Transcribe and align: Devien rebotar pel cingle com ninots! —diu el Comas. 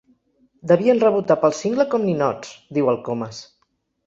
Devien 0.71 1.01
rebotar 1.03 1.37
pel 1.43 1.53
cingle 1.57 1.85
com 1.93 2.07
ninots! 2.09 2.57
—diu 2.71 2.91
el 2.97 2.99
Comas. 3.11 3.45